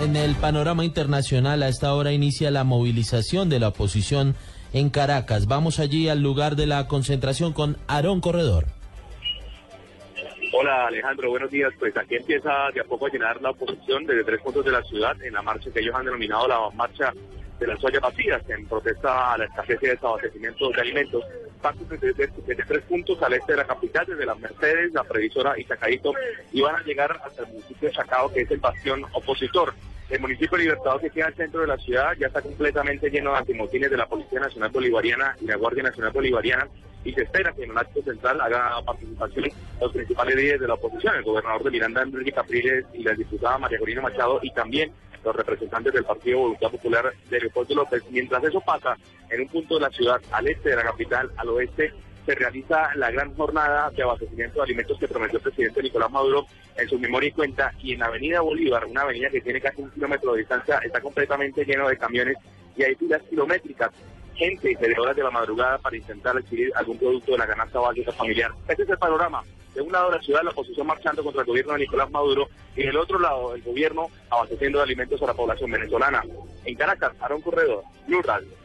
[0.00, 4.36] En el panorama internacional, a esta hora inicia la movilización de la oposición
[4.72, 5.46] en Caracas.
[5.46, 8.66] Vamos allí al lugar de la concentración con Aarón Corredor.
[10.52, 11.72] Hola Alejandro, buenos días.
[11.80, 14.82] Pues aquí empieza de a poco a llenar la oposición desde tres puntos de la
[14.84, 17.12] ciudad en la marcha que ellos han denominado la marcha
[17.58, 21.24] de las ollas vacías en protesta a la escasez de desabastecimiento de alimentos.
[21.60, 25.64] Parten desde, tres puntos al este de la capital, desde las Mercedes, la Previsora y
[25.64, 26.12] Chacaito,
[26.52, 29.74] y van a llegar hasta el municipio de Chacao, que es el bastión opositor.
[30.10, 33.38] El municipio Libertador que queda al centro de la ciudad ya está completamente lleno de
[33.38, 36.66] antimotines de la Policía Nacional Bolivariana y la Guardia Nacional Bolivariana
[37.04, 39.50] y se espera que en el acto central haga participación
[39.80, 43.58] los principales líderes de la oposición, el gobernador de Miranda, Enrique Capriles y la diputada
[43.58, 44.92] María Corina Machado y también
[45.22, 48.02] los representantes del Partido Voluntad Popular de Leopoldo López.
[48.10, 48.96] Mientras eso pasa,
[49.28, 51.92] en un punto de la ciudad, al este de la capital, al oeste,
[52.28, 56.46] se realiza la gran jornada de abastecimiento de alimentos que prometió el presidente Nicolás Maduro
[56.76, 57.72] en su memoria y cuenta.
[57.82, 61.00] Y en la avenida Bolívar, una avenida que tiene casi un kilómetro de distancia, está
[61.00, 62.36] completamente lleno de camiones
[62.76, 63.92] y hay filas kilométricas
[64.34, 68.12] gente desde horas de la madrugada para intentar adquirir algún producto de la canasta básica
[68.12, 68.52] familiar.
[68.68, 69.42] Este es el panorama.
[69.74, 72.82] De un lado la ciudad, la oposición marchando contra el gobierno de Nicolás Maduro y
[72.82, 76.22] del otro lado el gobierno abasteciendo de alimentos a la población venezolana.
[76.66, 78.58] En Caracas, Aaron Corredor, Blue Radio.